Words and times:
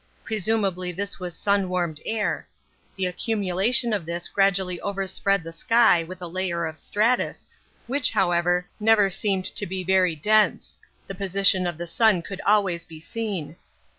Presumably 0.23 0.91
this 0.91 1.19
was 1.19 1.35
sun 1.37 1.69
warmed 1.69 1.99
air. 2.07 2.47
The 2.95 3.05
accumulation 3.05 3.93
of 3.93 4.03
this 4.07 4.27
gradually 4.27 4.81
overspread 4.81 5.43
the 5.43 5.53
sky 5.53 6.01
with 6.03 6.23
a 6.23 6.27
layer 6.27 6.65
of 6.65 6.79
stratus, 6.79 7.47
which, 7.85 8.09
however, 8.09 8.65
never 8.79 9.11
seemed 9.11 9.45
to 9.45 9.67
be 9.67 9.83
very 9.83 10.15
dense; 10.15 10.79
the 11.05 11.13
position 11.13 11.67
of 11.67 11.77
the 11.77 11.85
sun 11.85 12.23
could 12.23 12.41
always 12.47 12.83
be 12.83 12.99
seen. 12.99 13.57